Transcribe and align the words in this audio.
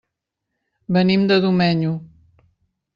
Venim 0.97 1.29
de 1.33 1.39
Domenyo. 1.47 1.95